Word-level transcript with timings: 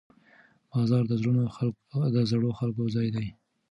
بازار 0.71 1.03
د 2.15 2.19
زړورو 2.31 2.57
خلکو 2.59 2.83
ځای 2.95 3.07
دی. 3.15 3.27